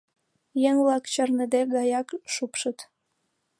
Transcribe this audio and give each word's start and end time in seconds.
Еҥ-влак 0.69 1.03
чарныде 1.13 1.61
гаяк 1.75 2.09
шупшыт. 2.33 2.79